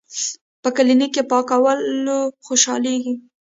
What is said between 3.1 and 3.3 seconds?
ـ